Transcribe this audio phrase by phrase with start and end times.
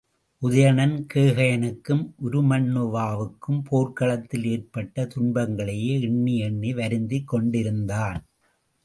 [0.41, 8.19] உதயணன், கேகயனுக்கும் உருமண்ணுவாவுக்கும் போர்க் களத்தில் ஏற்பட்ட துன்பங்களையே எண்ணி எண்ணி வருந்திக் கொண்டிருந்தான்.